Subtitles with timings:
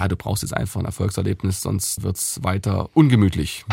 [0.00, 3.64] ja, du brauchst jetzt einfach ein Erfolgserlebnis, sonst wird's weiter ungemütlich.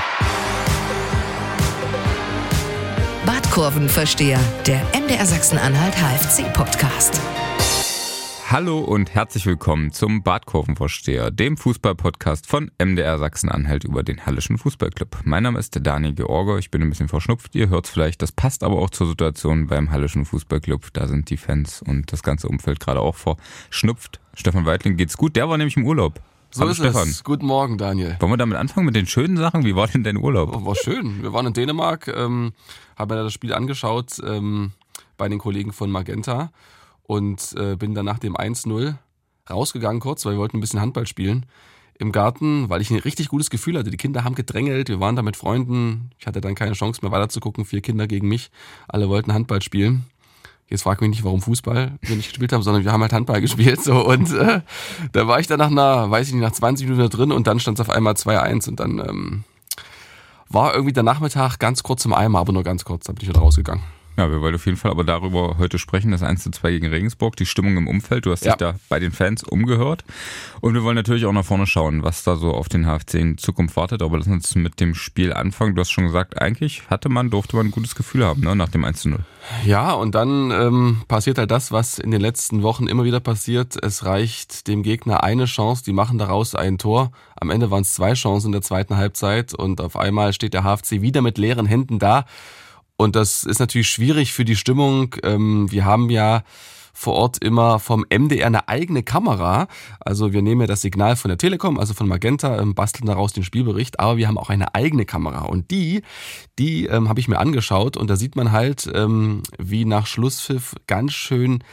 [3.26, 7.20] Badkurvenversteher, der MDR Sachsen-Anhalt HFC-Podcast.
[8.50, 15.18] Hallo und herzlich willkommen zum Badkurvenvorsteher, dem Fußballpodcast von MDR Sachsen-Anhalt über den Hallischen Fußballclub.
[15.26, 18.32] Mein Name ist Daniel George, ich bin ein bisschen verschnupft, ihr hört es vielleicht, das
[18.32, 20.94] passt aber auch zur Situation beim Hallischen Fußballclub.
[20.94, 24.22] Da sind die Fans und das ganze Umfeld gerade auch verschnupft.
[24.34, 26.22] Stefan Weitling geht's gut, der war nämlich im Urlaub.
[26.50, 27.10] So Hallo ist Stefan.
[27.10, 27.26] es.
[27.26, 28.16] Guten Morgen, Daniel.
[28.22, 29.66] Wollen wir damit anfangen mit den schönen Sachen?
[29.66, 30.56] Wie war denn dein Urlaub?
[30.56, 31.22] Oh, war schön.
[31.22, 32.54] Wir waren in Dänemark, ähm,
[32.96, 34.72] haben mir das Spiel angeschaut ähm,
[35.18, 36.50] bei den Kollegen von Magenta
[37.08, 38.96] und äh, bin dann nach dem 1-0
[39.50, 41.46] rausgegangen kurz, weil wir wollten ein bisschen Handball spielen
[42.00, 43.90] im Garten, weil ich ein richtig gutes Gefühl hatte.
[43.90, 46.12] Die Kinder haben gedrängelt, wir waren da mit Freunden.
[46.20, 48.52] Ich hatte dann keine Chance mehr weiter zu gucken, vier Kinder gegen mich.
[48.88, 50.06] Alle wollten Handball spielen.
[50.70, 53.42] Jetzt frag mich nicht, warum Fußball wir nicht gespielt haben, sondern wir haben halt Handball
[53.42, 53.82] gespielt.
[53.82, 54.62] So und äh,
[55.14, 57.60] da war ich dann nach einer, weiß ich nicht, nach 20 Minuten drin und dann
[57.60, 59.44] stand es auf einmal 2-1 und dann ähm,
[60.50, 63.30] war irgendwie der Nachmittag ganz kurz im Eimer, aber nur ganz kurz, da bin ich
[63.30, 63.84] wieder rausgegangen.
[64.18, 66.88] Ja, wir wollen auf jeden Fall aber darüber heute sprechen, das 1 zu 2 gegen
[66.88, 68.26] Regensburg, die Stimmung im Umfeld.
[68.26, 68.54] Du hast ja.
[68.54, 70.04] dich da bei den Fans umgehört.
[70.60, 73.38] Und wir wollen natürlich auch nach vorne schauen, was da so auf den HFC in
[73.38, 74.02] Zukunft wartet.
[74.02, 75.76] Aber lass uns mit dem Spiel anfangen.
[75.76, 78.70] Du hast schon gesagt, eigentlich hatte man, durfte man ein gutes Gefühl haben, ne, nach
[78.70, 79.20] dem 1 zu 0.
[79.66, 83.78] Ja, und dann ähm, passiert halt das, was in den letzten Wochen immer wieder passiert.
[83.82, 87.12] Es reicht dem Gegner eine Chance, die machen daraus ein Tor.
[87.36, 90.64] Am Ende waren es zwei Chancen in der zweiten Halbzeit und auf einmal steht der
[90.64, 92.26] HFC wieder mit leeren Händen da.
[92.98, 95.16] Und das ist natürlich schwierig für die Stimmung.
[95.24, 96.44] Ähm, wir haben ja
[96.98, 99.68] vor Ort immer vom MDR eine eigene Kamera.
[100.00, 103.34] Also wir nehmen ja das Signal von der Telekom, also von Magenta, ähm, basteln daraus
[103.34, 105.42] den Spielbericht, aber wir haben auch eine eigene Kamera.
[105.42, 106.02] Und die,
[106.58, 110.74] die ähm, habe ich mir angeschaut und da sieht man halt, ähm, wie nach Schlusspfiff
[110.88, 111.64] ganz schön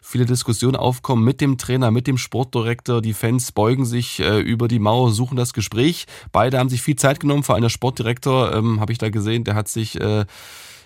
[0.00, 3.02] viele Diskussionen aufkommen mit dem Trainer, mit dem Sportdirektor.
[3.02, 6.06] Die Fans beugen sich äh, über die Mauer, suchen das Gespräch.
[6.32, 7.42] Beide haben sich viel Zeit genommen.
[7.42, 10.24] Vor allem der Sportdirektor, ähm, habe ich da gesehen, der hat sich äh,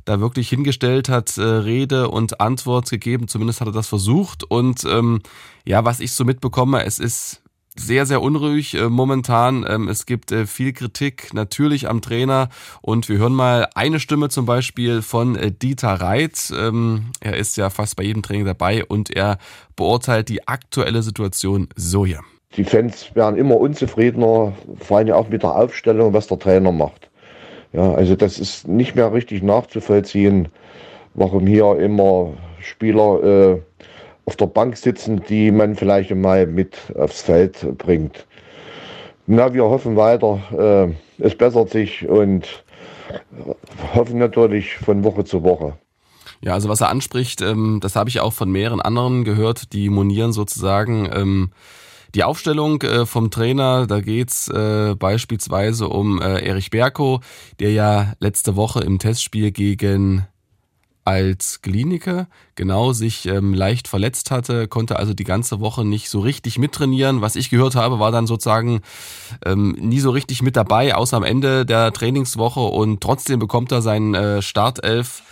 [0.05, 3.29] da wirklich hingestellt hat, äh, Rede und Antwort gegeben.
[3.29, 4.45] Zumindest hat er das versucht.
[4.45, 5.21] Und ähm,
[5.65, 7.43] ja, was ich so mitbekomme, es ist
[7.77, 9.65] sehr, sehr unruhig äh, momentan.
[9.69, 12.49] Ähm, es gibt äh, viel Kritik natürlich am Trainer
[12.83, 16.53] und wir hören mal eine Stimme zum Beispiel von äh, Dieter Reit.
[16.57, 19.39] Ähm, er ist ja fast bei jedem Training dabei und er
[19.77, 22.21] beurteilt die aktuelle Situation so hier.
[22.57, 27.11] Die Fans werden immer unzufriedener, vor allem auch mit der Aufstellung, was der Trainer macht.
[27.75, 30.49] Ja, also das ist nicht mehr richtig nachzuvollziehen,
[31.15, 33.63] warum hier immer Spieler äh,
[34.27, 38.27] auf der Bank sitzen, die man vielleicht mal mit aufs Feld bringt.
[39.27, 42.65] Na, wir hoffen weiter, äh, es bessert sich und
[43.93, 45.77] hoffen natürlich von Woche zu Woche.
[46.41, 49.89] Ja, also was er anspricht, ähm, das habe ich auch von mehreren anderen gehört, die
[49.89, 51.09] monieren sozusagen.
[51.13, 51.51] Ähm,
[52.15, 57.21] die Aufstellung äh, vom Trainer, da geht's äh, beispielsweise um äh, Erich Berko,
[57.59, 60.27] der ja letzte Woche im Testspiel gegen
[61.05, 66.21] als Kliniker genau sich ähm, leicht verletzt hatte, konnte also die ganze Woche nicht so
[66.21, 67.21] richtig mittrainieren.
[67.21, 68.81] Was ich gehört habe, war dann sozusagen
[69.45, 73.83] ähm, nie so richtig mit dabei, außer am Ende der Trainingswoche und trotzdem bekommt er
[73.83, 75.23] seinen äh, Startelf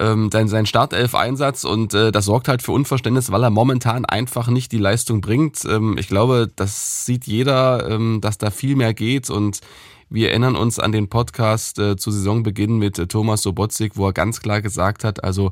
[0.00, 4.48] ähm, sein, sein Startelf-Einsatz und äh, das sorgt halt für Unverständnis, weil er momentan einfach
[4.48, 5.64] nicht die Leistung bringt.
[5.64, 9.60] Ähm, ich glaube, das sieht jeder, ähm, dass da viel mehr geht und
[10.08, 14.12] wir erinnern uns an den Podcast äh, zu Saisonbeginn mit äh, Thomas Sobotzik, wo er
[14.12, 15.50] ganz klar gesagt hat, also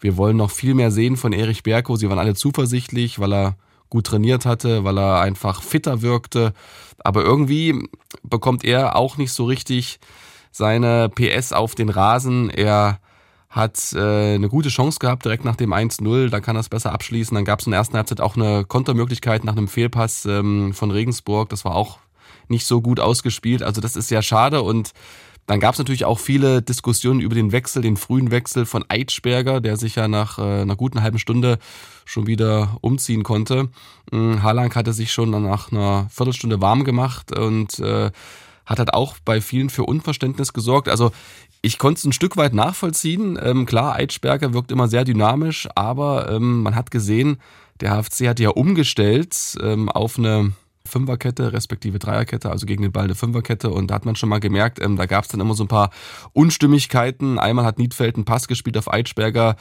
[0.00, 1.96] wir wollen noch viel mehr sehen von Erich Berko.
[1.96, 3.56] Sie waren alle zuversichtlich, weil er
[3.88, 6.52] gut trainiert hatte, weil er einfach fitter wirkte.
[6.98, 7.88] Aber irgendwie
[8.22, 10.00] bekommt er auch nicht so richtig
[10.50, 12.50] seine PS auf den Rasen.
[12.50, 12.98] Er
[13.54, 16.92] hat äh, eine gute Chance gehabt, direkt nach dem 1-0, da kann er es besser
[16.92, 17.34] abschließen.
[17.36, 20.90] Dann gab es in der ersten Halbzeit auch eine Kontermöglichkeit nach einem Fehlpass ähm, von
[20.90, 21.98] Regensburg, das war auch
[22.48, 23.62] nicht so gut ausgespielt.
[23.62, 24.92] Also das ist sehr schade und
[25.46, 29.60] dann gab es natürlich auch viele Diskussionen über den Wechsel, den frühen Wechsel von Eitschberger,
[29.60, 31.58] der sich ja nach äh, einer guten halben Stunde
[32.04, 33.68] schon wieder umziehen konnte.
[34.10, 38.10] Ähm, Haaland hatte sich schon nach einer Viertelstunde warm gemacht und äh,
[38.66, 40.88] hat halt auch bei vielen für Unverständnis gesorgt.
[40.88, 41.12] Also
[41.62, 43.38] ich konnte es ein Stück weit nachvollziehen.
[43.42, 47.38] Ähm, klar, Eitschberger wirkt immer sehr dynamisch, aber ähm, man hat gesehen,
[47.80, 50.52] der HFC hat ja umgestellt ähm, auf eine
[50.86, 53.70] Fünferkette, respektive Dreierkette, also gegen den Ball eine Fünferkette.
[53.70, 55.68] Und da hat man schon mal gemerkt, ähm, da gab es dann immer so ein
[55.68, 55.90] paar
[56.32, 57.38] Unstimmigkeiten.
[57.38, 59.56] Einmal hat Niedfeld einen Pass gespielt auf Eitschberger.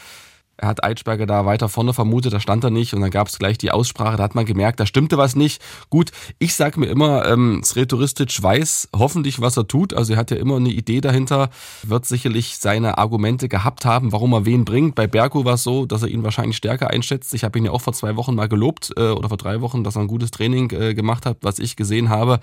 [0.58, 3.40] Er hat Eitschberger da weiter vorne vermutet, da stand er nicht und dann gab es
[3.40, 5.62] gleich die Aussprache, da hat man gemerkt, da stimmte was nicht.
[5.90, 10.32] Gut, ich sag mir immer, ähm, Sretoristic weiß hoffentlich, was er tut, also er hat
[10.32, 11.50] ja immer eine Idee dahinter,
[11.84, 14.96] wird sicherlich seine Argumente gehabt haben, warum er wen bringt.
[14.96, 17.34] Bei Berko war es so, dass er ihn wahrscheinlich stärker einschätzt.
[17.34, 19.84] Ich habe ihn ja auch vor zwei Wochen mal gelobt äh, oder vor drei Wochen,
[19.84, 22.40] dass er ein gutes Training äh, gemacht hat, was ich gesehen habe.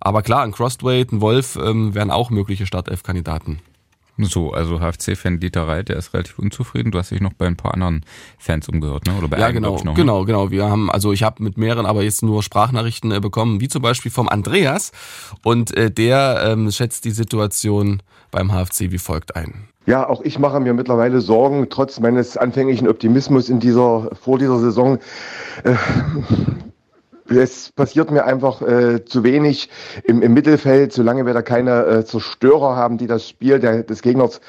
[0.00, 3.60] Aber klar, ein Crossweight, ein Wolf ähm, wären auch mögliche Startelf-Kandidaten.
[4.16, 6.92] So, also HFC-Fan Dieter Reit, der ist relativ unzufrieden.
[6.92, 8.04] Du hast dich noch bei ein paar anderen
[8.38, 9.14] Fans umgehört, ne?
[9.18, 10.00] Oder bei ja, einem, genau, ich noch, ne?
[10.00, 10.50] genau, genau.
[10.50, 13.82] Wir haben, also ich habe mit mehreren, aber jetzt nur Sprachnachrichten äh, bekommen, wie zum
[13.82, 14.92] Beispiel vom Andreas.
[15.42, 19.68] Und äh, der ähm, schätzt die Situation beim HFC wie folgt ein.
[19.86, 24.58] Ja, auch ich mache mir mittlerweile Sorgen, trotz meines anfänglichen Optimismus in dieser, vor dieser
[24.58, 24.98] Saison.
[25.64, 25.74] Äh,
[27.28, 29.68] es passiert mir einfach äh, zu wenig
[30.04, 34.02] im, im Mittelfeld, solange wir da keine äh, Zerstörer haben, die das Spiel der, des
[34.02, 34.40] Gegners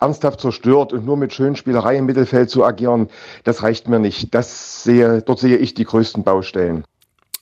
[0.00, 3.08] ernsthaft zerstört und nur mit schönen Spielerei im Mittelfeld zu agieren,
[3.44, 4.34] das reicht mir nicht.
[4.34, 6.84] Das sehe, dort sehe ich die größten Baustellen.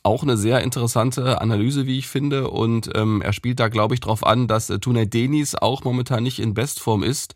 [0.04, 2.50] Auch eine sehr interessante Analyse, wie ich finde.
[2.50, 6.24] Und ähm, er spielt da, glaube ich, darauf an, dass äh, Tunay Denis auch momentan
[6.24, 7.34] nicht in Bestform ist.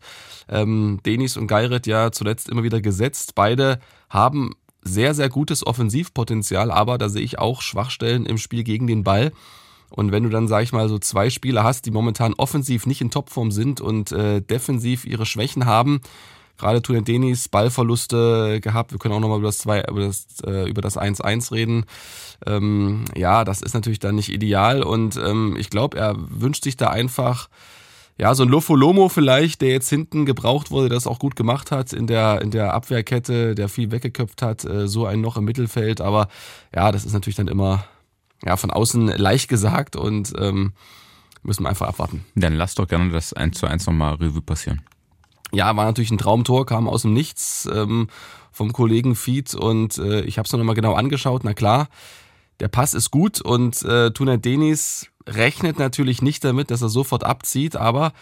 [0.49, 3.35] Ähm, Denis und Geiret ja zuletzt immer wieder gesetzt.
[3.35, 4.51] Beide haben
[4.87, 9.31] sehr, sehr gutes Offensivpotenzial, aber da sehe ich auch Schwachstellen im Spiel gegen den Ball.
[9.89, 13.01] Und wenn du dann, sag ich mal, so zwei Spieler hast, die momentan offensiv nicht
[13.01, 16.01] in Topform sind und äh, defensiv ihre Schwächen haben,
[16.57, 20.69] gerade Tunen Denis Ballverluste gehabt, wir können auch nochmal über das zwei, über das, äh,
[20.69, 21.85] über das 1-1 reden.
[22.45, 26.75] Ähm, ja, das ist natürlich dann nicht ideal und ähm, ich glaube, er wünscht sich
[26.75, 27.49] da einfach
[28.17, 31.93] ja, so ein Lofolomo vielleicht, der jetzt hinten gebraucht wurde, das auch gut gemacht hat
[31.93, 36.01] in der, in der Abwehrkette, der viel weggeköpft hat, äh, so ein noch im Mittelfeld.
[36.01, 36.27] Aber
[36.73, 37.85] ja, das ist natürlich dann immer
[38.43, 40.73] ja, von außen leicht gesagt und ähm,
[41.43, 42.25] müssen wir einfach abwarten.
[42.35, 44.81] Dann lass doch gerne das 1 zu 1 nochmal Revue passieren.
[45.51, 48.09] Ja, war natürlich ein Traumtor, kam aus dem Nichts ähm,
[48.51, 51.43] vom Kollegen Fied und äh, ich habe es noch mal genau angeschaut.
[51.43, 51.87] Na klar,
[52.59, 57.23] der Pass ist gut und äh, Tuna Denis rechnet natürlich nicht damit, dass er sofort
[57.23, 58.13] abzieht, aber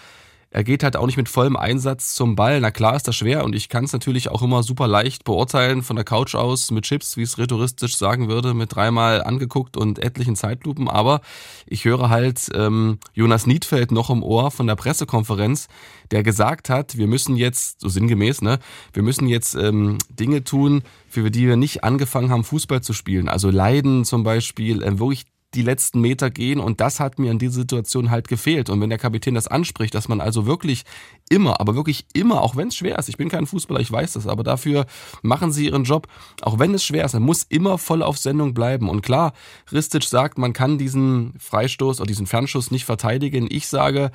[0.56, 2.62] er geht halt auch nicht mit vollem Einsatz zum Ball.
[2.62, 5.84] Na klar ist das schwer und ich kann es natürlich auch immer super leicht beurteilen
[5.84, 10.00] von der Couch aus mit Chips, wie es rhetoristisch sagen würde, mit dreimal angeguckt und
[10.00, 10.88] etlichen Zeitlupen.
[10.88, 11.20] Aber
[11.66, 15.68] ich höre halt ähm, Jonas Niedfeld noch im Ohr von der Pressekonferenz,
[16.12, 18.60] der gesagt hat, wir müssen jetzt, so sinngemäß, ne,
[18.94, 23.28] wir müssen jetzt ähm, Dinge tun, für die wir nicht angefangen haben, Fußball zu spielen.
[23.28, 25.26] Also Leiden zum Beispiel, äh, wirklich
[25.56, 28.70] die letzten Meter gehen und das hat mir in dieser Situation halt gefehlt.
[28.70, 30.84] Und wenn der Kapitän das anspricht, dass man also wirklich
[31.30, 34.14] immer, aber wirklich immer, auch wenn es schwer ist, ich bin kein Fußballer, ich weiß
[34.14, 34.86] das, aber dafür
[35.22, 36.08] machen sie ihren Job,
[36.42, 38.90] auch wenn es schwer ist, man muss immer voll auf Sendung bleiben.
[38.90, 39.34] Und klar,
[39.72, 43.48] Ristic sagt, man kann diesen Freistoß oder diesen Fernschuss nicht verteidigen.
[43.50, 44.12] Ich sage,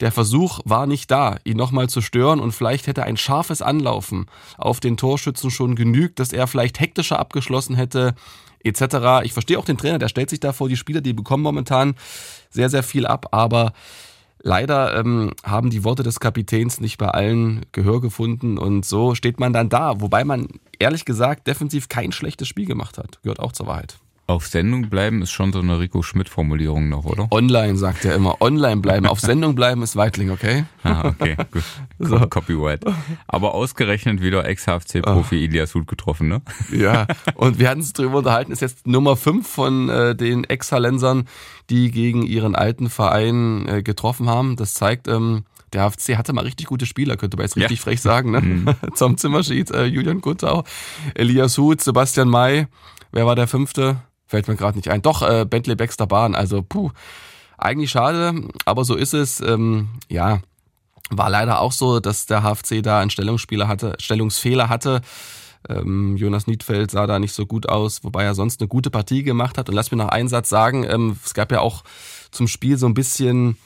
[0.00, 4.26] der Versuch war nicht da, ihn nochmal zu stören und vielleicht hätte ein scharfes Anlaufen
[4.56, 8.14] auf den Torschützen schon genügt, dass er vielleicht hektischer abgeschlossen hätte,
[8.64, 9.24] etc.
[9.24, 11.94] Ich verstehe auch den Trainer, der stellt sich da vor die Spieler, die bekommen momentan
[12.50, 13.72] sehr, sehr viel ab, aber
[14.42, 19.40] leider ähm, haben die Worte des Kapitäns nicht bei allen Gehör gefunden und so steht
[19.40, 20.48] man dann da, wobei man
[20.78, 23.20] ehrlich gesagt defensiv kein schlechtes Spiel gemacht hat.
[23.22, 23.98] Gehört auch zur Wahrheit.
[24.30, 27.26] Auf Sendung bleiben ist schon so eine Rico Schmidt-Formulierung noch, oder?
[27.32, 28.40] Online, sagt er immer.
[28.40, 29.06] Online bleiben.
[29.06, 30.66] Auf Sendung bleiben ist Weitling, okay?
[30.84, 31.64] Ah, okay, gut.
[31.98, 32.18] So.
[32.28, 32.84] Copyright.
[33.26, 35.44] Aber ausgerechnet wieder Ex-HFC-Profi oh.
[35.44, 36.42] Ilias Hut getroffen, ne?
[36.72, 41.24] Ja, und wir hatten uns darüber unterhalten, ist jetzt Nummer 5 von äh, den Ex-Halensern,
[41.68, 44.54] die gegen ihren alten Verein äh, getroffen haben.
[44.54, 45.42] Das zeigt, ähm,
[45.72, 47.82] der HFC hatte mal richtig gute Spieler, könnte man jetzt richtig ja.
[47.82, 48.40] frech sagen, ne?
[48.40, 48.74] Mhm.
[48.96, 50.62] Tom Zimmerschied, äh, Julian Guttau,
[51.14, 52.68] Elias Huth, Sebastian May.
[53.12, 53.96] Wer war der fünfte?
[54.30, 55.02] Fällt mir gerade nicht ein.
[55.02, 56.36] Doch, äh, Bentley Baxter Bahn.
[56.36, 56.92] Also, puh,
[57.58, 58.32] eigentlich schade,
[58.64, 59.40] aber so ist es.
[59.40, 60.40] Ähm, ja,
[61.10, 65.00] war leider auch so, dass der HFC da einen Stellungsspieler hatte, Stellungsfehler hatte.
[65.68, 69.24] Ähm, Jonas Niedfeld sah da nicht so gut aus, wobei er sonst eine gute Partie
[69.24, 69.68] gemacht hat.
[69.68, 71.82] Und lass mir noch einen Satz sagen, ähm, es gab ja auch
[72.30, 73.56] zum Spiel so ein bisschen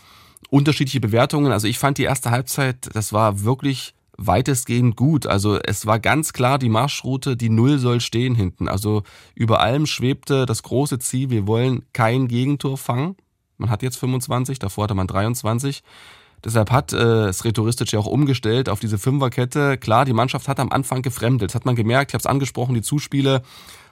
[0.49, 1.52] unterschiedliche Bewertungen.
[1.52, 5.26] Also ich fand die erste Halbzeit, das war wirklich weitestgehend gut.
[5.26, 8.68] Also es war ganz klar die Marschroute, die Null soll stehen hinten.
[8.68, 9.02] Also
[9.35, 13.16] über allem schwebte das große Ziel, wir wollen kein Gegentor fangen.
[13.56, 15.83] Man hat jetzt 25, davor hatte man 23.
[16.44, 19.78] Deshalb hat äh, es rhetoristisch ja auch umgestellt auf diese Fünferkette.
[19.78, 21.50] Klar, die Mannschaft hat am Anfang gefremdet.
[21.50, 23.42] Das hat man gemerkt, ich habe es angesprochen, die Zuspiele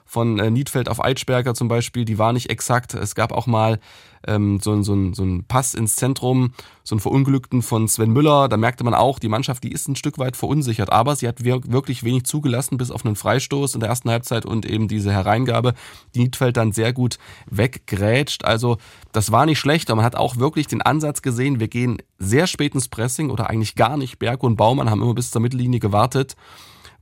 [0.05, 2.93] von äh, Niedfeld auf Eitschberger zum Beispiel, die war nicht exakt.
[2.93, 3.79] Es gab auch mal
[4.27, 8.47] ähm, so, so, so ein Pass ins Zentrum, so einen Verunglückten von Sven Müller.
[8.47, 10.91] Da merkte man auch, die Mannschaft, die ist ein Stück weit verunsichert.
[10.91, 14.65] Aber sie hat wirklich wenig zugelassen, bis auf einen Freistoß in der ersten Halbzeit und
[14.65, 15.73] eben diese Hereingabe,
[16.15, 17.17] die Niedfeld dann sehr gut
[17.49, 18.45] weggrätscht.
[18.45, 18.77] Also
[19.11, 22.47] das war nicht schlecht, aber man hat auch wirklich den Ansatz gesehen, wir gehen sehr
[22.47, 24.19] spät ins Pressing oder eigentlich gar nicht.
[24.19, 26.35] Berg und Baumann haben immer bis zur Mittellinie gewartet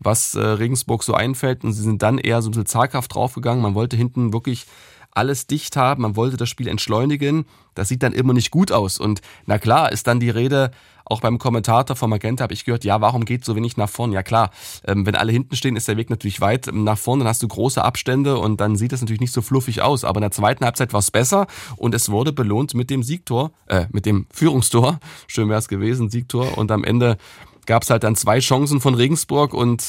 [0.04, 1.64] was äh, Regensburg so einfällt.
[1.64, 3.62] Und sie sind dann eher so ein bisschen zaghaft draufgegangen.
[3.62, 4.66] Man wollte hinten wirklich
[5.12, 7.46] alles dicht haben, man wollte das Spiel entschleunigen.
[7.76, 8.98] Das sieht dann immer nicht gut aus.
[8.98, 10.72] Und na klar, ist dann die Rede,
[11.06, 14.14] auch beim Kommentator vom Magenta habe ich gehört, ja, warum geht so wenig nach vorn?
[14.14, 14.50] Ja klar,
[14.88, 17.50] ähm, wenn alle hinten stehen, ist der Weg natürlich weit nach vorn, dann hast du
[17.50, 20.06] große Abstände und dann sieht das natürlich nicht so fluffig aus.
[20.06, 23.52] Aber in der zweiten Halbzeit war es besser und es wurde belohnt mit dem Siegtor,
[23.68, 25.00] äh, mit dem Führungstor.
[25.28, 26.58] Schön wäre es gewesen, Siegtor.
[26.58, 27.18] Und am Ende
[27.66, 29.84] gab es halt dann zwei Chancen von Regensburg und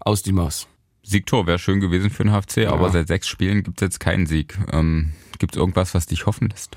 [0.00, 0.66] aus die Maus.
[1.02, 2.72] Siegtor wäre schön gewesen für den HFC, ja.
[2.72, 4.58] aber seit sechs Spielen gibt es jetzt keinen Sieg.
[4.72, 6.76] Ähm, gibt es irgendwas, was dich hoffen lässt?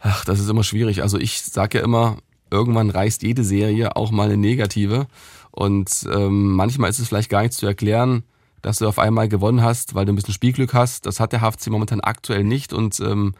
[0.00, 1.02] Ach, das ist immer schwierig.
[1.02, 2.18] Also ich sage ja immer,
[2.50, 5.06] irgendwann reißt jede Serie auch mal eine negative.
[5.50, 8.24] Und ähm, manchmal ist es vielleicht gar nicht zu erklären,
[8.60, 11.06] dass du auf einmal gewonnen hast, weil du ein bisschen Spielglück hast.
[11.06, 12.72] Das hat der HFC momentan aktuell nicht.
[12.72, 13.34] Und ähm,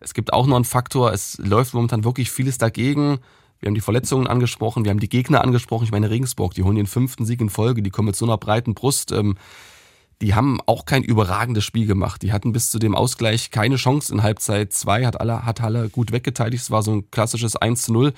[0.00, 3.18] es gibt auch noch einen Faktor, es läuft momentan wirklich vieles dagegen.
[3.60, 5.84] Wir haben die Verletzungen angesprochen, wir haben die Gegner angesprochen.
[5.84, 8.38] Ich meine, Regensburg, die holen den fünften Sieg in Folge, die kommen mit so einer
[8.38, 9.12] breiten Brust.
[9.12, 9.36] Ähm,
[10.20, 12.22] die haben auch kein überragendes Spiel gemacht.
[12.22, 15.88] Die hatten bis zu dem Ausgleich keine Chance in Halbzeit 2, hat alle, hat Halle
[15.88, 16.62] gut weggeteidigt.
[16.64, 18.12] Es war so ein klassisches 1 zu 0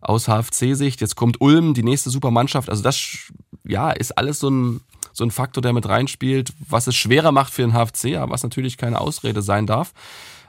[0.00, 1.00] aus HFC-Sicht.
[1.00, 2.70] Jetzt kommt Ulm, die nächste Supermannschaft.
[2.70, 3.32] Also das,
[3.64, 4.80] ja, ist alles so ein,
[5.12, 8.44] so ein Faktor, der mit reinspielt, was es schwerer macht für den HFC, aber was
[8.44, 9.92] natürlich keine Ausrede sein darf.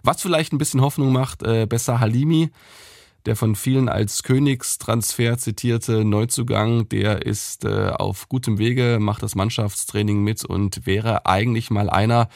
[0.03, 2.51] Was vielleicht ein bisschen Hoffnung macht, äh, besser Halimi,
[3.25, 9.35] der von vielen als Königstransfer zitierte Neuzugang, der ist äh, auf gutem Wege, macht das
[9.35, 12.29] Mannschaftstraining mit und wäre eigentlich mal einer,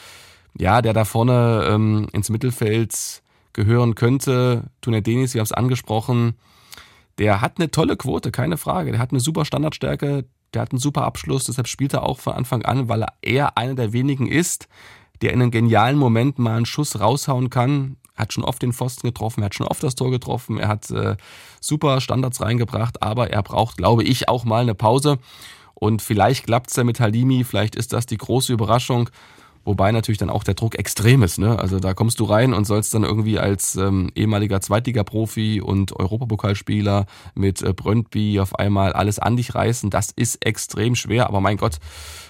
[0.58, 3.24] ja, der da vorne ähm, ins Mittelfeld
[3.54, 4.70] gehören könnte.
[4.82, 6.36] Tuner Denis, wir haben es angesprochen,
[7.18, 8.92] der hat eine tolle Quote, keine Frage.
[8.92, 12.34] Der hat eine super Standardstärke, der hat einen super Abschluss, deshalb spielt er auch von
[12.34, 14.68] Anfang an, weil er einer der wenigen ist,
[15.22, 19.08] der in einem genialen Moment mal einen Schuss raushauen kann hat schon oft den Pfosten
[19.08, 21.16] getroffen, er hat schon oft das Tor getroffen, er hat äh,
[21.60, 25.18] super Standards reingebracht, aber er braucht, glaube ich, auch mal eine Pause.
[25.74, 29.10] Und vielleicht klappt's ja mit Halimi, vielleicht ist das die große Überraschung.
[29.66, 31.40] Wobei natürlich dann auch der Druck extrem ist.
[31.40, 31.58] Ne?
[31.58, 37.08] Also da kommst du rein und sollst dann irgendwie als ähm, ehemaliger Zweitliga-Profi und Europapokalspieler
[37.34, 39.90] mit äh, Brøndby auf einmal alles an dich reißen.
[39.90, 41.80] Das ist extrem schwer, aber mein Gott,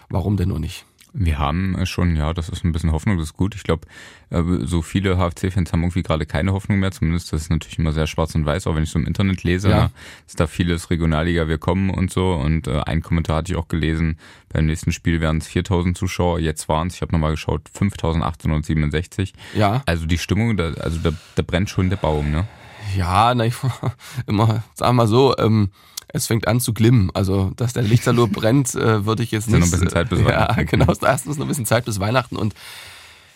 [0.10, 0.86] warum denn nur nicht?
[1.17, 3.55] Wir haben schon, ja, das ist ein bisschen Hoffnung, das ist gut.
[3.55, 3.88] Ich glaube,
[4.31, 6.91] äh, so viele HFC-Fans haben irgendwie gerade keine Hoffnung mehr.
[6.91, 9.43] Zumindest das ist natürlich immer sehr schwarz und weiß, auch wenn ich so im Internet
[9.43, 9.69] lese.
[9.69, 9.84] Ja.
[9.84, 9.91] Ne,
[10.27, 12.34] ist da vieles Regionalliga, wir kommen und so.
[12.34, 14.17] Und äh, ein Kommentar hatte ich auch gelesen,
[14.50, 19.34] beim nächsten Spiel wären es 4000 Zuschauer, jetzt waren es, ich habe nochmal geschaut, 5867.
[19.55, 19.84] Ja.
[19.86, 22.45] Also die Stimmung, da, also da, da brennt schon der Baum, ne?
[22.95, 23.55] Ja, na, ich
[24.27, 25.69] immer, sagen wir mal so, ähm,
[26.15, 27.12] es fängt an zu glimmen.
[27.13, 29.63] Also, dass der Lichterloh brennt, äh, würde ich jetzt nicht.
[29.63, 30.60] Ist noch ein bisschen Zeit bis Weihnachten.
[30.60, 30.93] Ja, genau.
[31.01, 32.55] Erstens noch ein bisschen Zeit bis Weihnachten und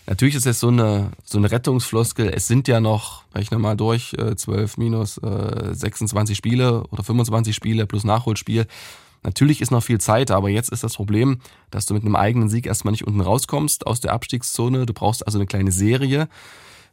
[0.08, 2.30] Natürlich ist es so eine, so eine Rettungsfloskel.
[2.30, 7.56] Es sind ja noch, rechne mal durch, äh, 12 minus äh, 26 Spiele oder 25
[7.56, 8.66] Spiele plus Nachholspiel.
[9.22, 12.50] Natürlich ist noch viel Zeit, aber jetzt ist das Problem, dass du mit einem eigenen
[12.50, 14.88] Sieg erstmal nicht unten rauskommst aus der Abstiegszone.
[14.88, 16.28] Du brauchst also eine kleine Serie.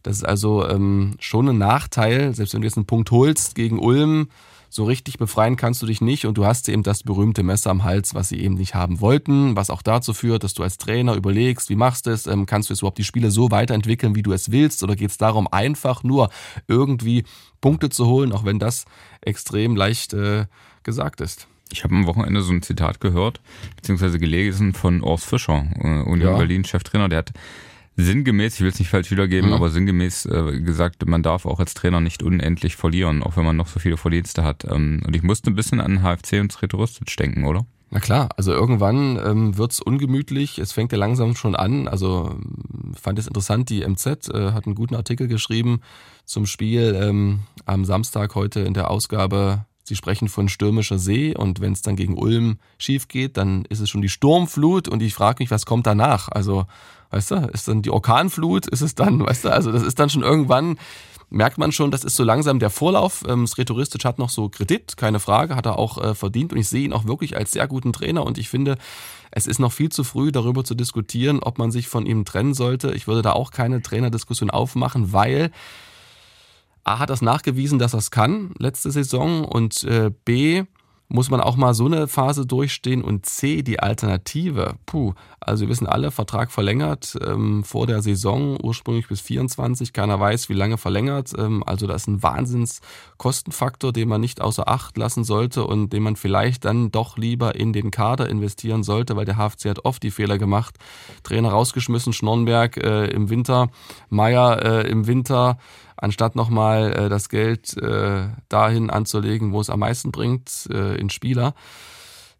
[0.02, 3.78] Das ist also ähm, schon ein Nachteil, selbst wenn du jetzt einen Punkt holst gegen
[3.78, 4.28] Ulm,
[4.76, 7.82] so richtig befreien kannst du dich nicht und du hast eben das berühmte Messer am
[7.82, 11.14] Hals, was sie eben nicht haben wollten, was auch dazu führt, dass du als Trainer
[11.14, 14.22] überlegst, wie machst du es, ähm, kannst du jetzt überhaupt die Spiele so weiterentwickeln, wie
[14.22, 16.30] du es willst oder geht es darum, einfach nur
[16.68, 17.24] irgendwie
[17.60, 18.84] Punkte zu holen, auch wenn das
[19.22, 20.46] extrem leicht äh,
[20.84, 21.48] gesagt ist.
[21.72, 23.40] Ich habe am Wochenende so ein Zitat gehört,
[23.74, 26.36] beziehungsweise gelesen von Urs Fischer, äh, Union ja.
[26.36, 27.32] Berlin Cheftrainer, der hat
[27.96, 29.56] sinngemäß, ich will es nicht falsch wiedergeben, mhm.
[29.56, 33.56] aber sinngemäß äh, gesagt, man darf auch als Trainer nicht unendlich verlieren, auch wenn man
[33.56, 34.64] noch so viele Verdienste hat.
[34.64, 37.66] Ähm, und ich musste ein bisschen an HFC und Sretoristic denken, oder?
[37.90, 41.86] Na klar, also irgendwann ähm, wird's ungemütlich, es fängt ja langsam schon an.
[41.88, 42.38] Also
[43.00, 45.80] fand es interessant, die MZ äh, hat einen guten Artikel geschrieben
[46.24, 51.60] zum Spiel ähm, am Samstag heute in der Ausgabe Sie sprechen von stürmischer See und
[51.60, 55.14] wenn es dann gegen Ulm schief geht, dann ist es schon die Sturmflut und ich
[55.14, 56.28] frage mich, was kommt danach?
[56.28, 56.66] Also,
[57.10, 58.66] weißt du, ist dann die Orkanflut?
[58.66, 60.78] Ist es dann, weißt du, also das ist dann schon irgendwann,
[61.30, 63.24] merkt man schon, das ist so langsam der Vorlauf.
[63.26, 66.68] Ähm, Sretoristic hat noch so Kredit, keine Frage, hat er auch äh, verdient und ich
[66.68, 68.76] sehe ihn auch wirklich als sehr guten Trainer und ich finde,
[69.30, 72.54] es ist noch viel zu früh darüber zu diskutieren, ob man sich von ihm trennen
[72.54, 72.92] sollte.
[72.92, 75.50] Ich würde da auch keine Trainerdiskussion aufmachen, weil
[76.84, 80.64] A hat das nachgewiesen, dass er es kann letzte Saison und äh, B
[81.08, 84.74] muss man auch mal so eine Phase durchstehen und C, die Alternative.
[84.86, 90.18] Puh, also wir wissen alle, Vertrag verlängert ähm, vor der Saison, ursprünglich bis 24, keiner
[90.18, 91.32] weiß, wie lange verlängert.
[91.38, 96.02] Ähm, also das ist ein Wahnsinnskostenfaktor, den man nicht außer Acht lassen sollte und den
[96.02, 100.02] man vielleicht dann doch lieber in den Kader investieren sollte, weil der HFC hat oft
[100.02, 100.76] die Fehler gemacht.
[101.22, 103.68] Trainer rausgeschmissen, Schnornberg äh, im Winter,
[104.10, 105.58] Meier äh, im Winter,
[105.96, 111.10] anstatt nochmal äh, das Geld äh, dahin anzulegen, wo es am meisten bringt, äh, in
[111.10, 111.54] Spieler.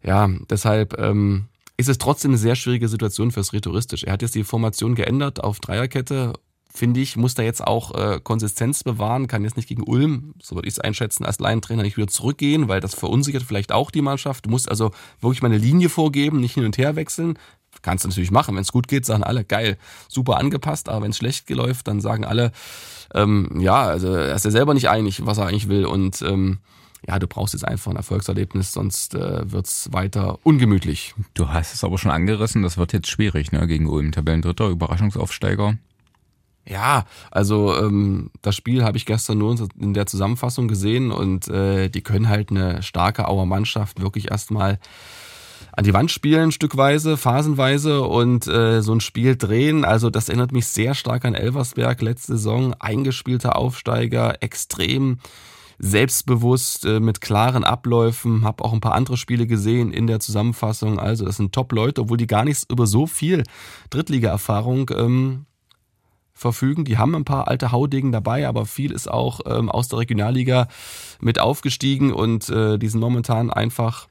[0.03, 1.47] ja, deshalb ähm,
[1.77, 4.03] ist es trotzdem eine sehr schwierige Situation fürs Rhetoristisch.
[4.03, 6.33] Er hat jetzt die Formation geändert auf Dreierkette.
[6.73, 10.55] Finde ich, muss da jetzt auch äh, Konsistenz bewahren, kann jetzt nicht gegen Ulm, so
[10.55, 14.01] würde ich es einschätzen, als Laientrainer nicht wieder zurückgehen, weil das verunsichert vielleicht auch die
[14.01, 14.45] Mannschaft.
[14.45, 17.39] Du musst also wirklich mal eine Linie vorgeben, nicht hin und her wechseln.
[17.87, 18.53] Kannst du natürlich machen.
[18.53, 19.77] Wenn es gut geht, sagen alle, geil,
[20.09, 22.51] super angepasst, aber wenn es schlecht läuft, dann sagen alle,
[23.13, 25.85] ähm, ja, also er ist ja selber nicht einig, was er eigentlich will.
[25.85, 26.57] Und ähm,
[27.07, 31.15] ja, du brauchst jetzt einfach ein Erfolgserlebnis, sonst äh, wird's weiter ungemütlich.
[31.33, 33.65] Du hast es aber schon angerissen, das wird jetzt schwierig, ne?
[33.67, 35.77] Gegen Ulm, Tabellendritter, Überraschungsaufsteiger.
[36.67, 41.87] Ja, also ähm, das Spiel habe ich gestern nur in der Zusammenfassung gesehen und äh,
[41.87, 44.77] die können halt eine starke Auer Mannschaft wirklich erstmal
[45.77, 49.85] an die Wand spielen, stückweise, phasenweise und äh, so ein Spiel drehen.
[49.85, 52.73] Also das erinnert mich sehr stark an Elversberg letzte Saison.
[52.79, 55.19] Eingespielter Aufsteiger, extrem
[55.77, 58.43] selbstbewusst, äh, mit klaren Abläufen.
[58.43, 60.99] Hab auch ein paar andere Spiele gesehen in der Zusammenfassung.
[60.99, 63.43] Also das sind Top-Leute, obwohl die gar nichts über so viel
[63.91, 65.45] Drittliga-Erfahrung ähm,
[66.33, 66.85] verfügen.
[66.85, 70.69] Die haben ein paar alte Haudegen dabei, aber viel ist auch ähm, aus der Regionalliga
[71.21, 74.07] mit aufgestiegen und äh, die sind momentan einfach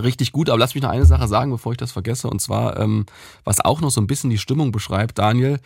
[0.00, 0.48] richtig gut.
[0.48, 2.28] Aber lass mich noch eine Sache sagen, bevor ich das vergesse.
[2.28, 3.06] Und zwar, ähm,
[3.44, 5.60] was auch noch so ein bisschen die Stimmung beschreibt, Daniel,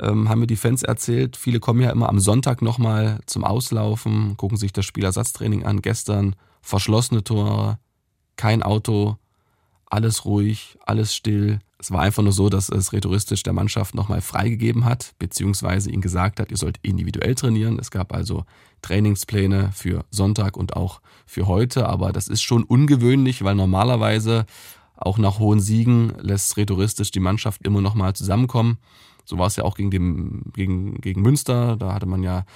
[0.00, 1.36] ähm, haben mir die Fans erzählt.
[1.36, 5.82] Viele kommen ja immer am Sonntag nochmal zum Auslaufen, gucken sich das Spielersatztraining an.
[5.82, 7.78] Gestern verschlossene Tore,
[8.36, 9.16] kein Auto,
[9.86, 11.60] alles ruhig, alles still.
[11.78, 16.00] Es war einfach nur so, dass es rhetoristisch der Mannschaft nochmal freigegeben hat, beziehungsweise ihnen
[16.00, 17.78] gesagt hat, ihr sollt individuell trainieren.
[17.78, 18.44] Es gab also
[18.80, 24.46] Trainingspläne für Sonntag und auch für heute, aber das ist schon ungewöhnlich, weil normalerweise
[24.96, 28.78] auch nach hohen Siegen lässt rhetoristisch die Mannschaft immer nochmal zusammenkommen.
[29.26, 32.46] So war es ja auch gegen, dem, gegen, gegen Münster, da hatte man ja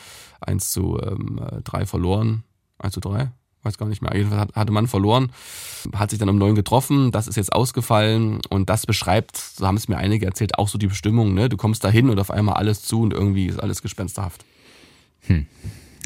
[0.40, 2.44] 1 zu ähm, 3 verloren.
[2.78, 3.32] 1 zu 3?
[3.62, 4.14] Weiß gar nicht mehr.
[4.14, 5.31] Jedenfalls hatte man verloren,
[5.95, 9.76] hat sich dann um neun getroffen, das ist jetzt ausgefallen und das beschreibt, so haben
[9.76, 11.49] es mir einige erzählt, auch so die Bestimmung, ne?
[11.49, 14.45] Du kommst da hin und auf einmal alles zu und irgendwie ist alles gespensterhaft.
[15.26, 15.47] Hm.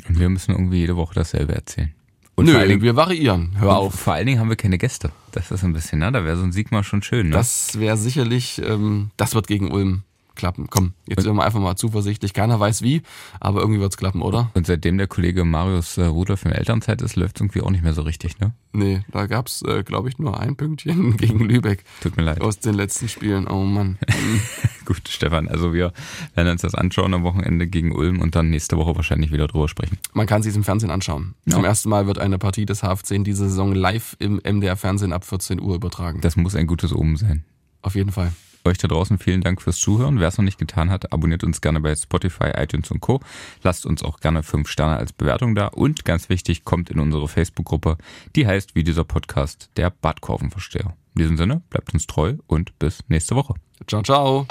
[0.08, 1.92] Und wir müssen irgendwie jede Woche dasselbe erzählen.
[2.36, 3.52] Und Nö, Dingen, wir variieren.
[3.58, 3.94] Hör auf.
[3.94, 5.12] Vor allen Dingen haben wir keine Gäste.
[5.30, 6.10] Das ist ein bisschen, ne?
[6.10, 7.34] Da wäre so ein Sieg mal schon schön, ne?
[7.34, 10.02] Das wäre sicherlich, ähm, das wird gegen Ulm
[10.34, 10.66] klappen.
[10.70, 12.32] Komm, jetzt sind wir einfach mal zuversichtlich.
[12.32, 13.02] Keiner weiß wie,
[13.40, 14.50] aber irgendwie wird's klappen, oder?
[14.54, 17.94] Und seitdem der Kollege Marius äh, Rudolf in Elternzeit ist, läuft's irgendwie auch nicht mehr
[17.94, 18.52] so richtig, ne?
[18.72, 21.84] Nee, da gab's, äh, glaube ich, nur ein Pünktchen gegen Lübeck.
[22.00, 22.40] Tut mir leid.
[22.40, 23.46] Aus den letzten Spielen.
[23.46, 23.98] Oh Mann.
[24.84, 25.92] Gut, Stefan, also wir
[26.34, 29.68] werden uns das anschauen am Wochenende gegen Ulm und dann nächste Woche wahrscheinlich wieder drüber
[29.68, 29.98] sprechen.
[30.12, 31.34] Man kann sich im Fernsehen anschauen.
[31.46, 31.54] Ja.
[31.54, 35.12] Zum ersten Mal wird eine Partie des HFC in dieser Saison live im MDR Fernsehen
[35.12, 36.20] ab 14 Uhr übertragen.
[36.20, 37.44] Das muss ein gutes Omen sein.
[37.80, 38.32] Auf jeden Fall.
[38.64, 40.20] Euch da draußen vielen Dank fürs Zuhören.
[40.20, 43.20] Wer es noch nicht getan hat, abonniert uns gerne bei Spotify, iTunes und Co.
[43.62, 47.28] Lasst uns auch gerne fünf Sterne als Bewertung da und ganz wichtig, kommt in unsere
[47.28, 47.98] Facebook-Gruppe,
[48.36, 50.96] die heißt wie dieser Podcast der Badkurvenversteher.
[51.14, 53.54] In diesem Sinne, bleibt uns treu und bis nächste Woche.
[53.86, 54.46] Ciao, ciao.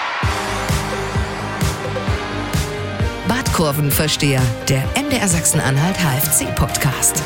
[3.28, 7.22] Badkurvenversteher, der MDR Sachsen-Anhalt HFC-Podcast.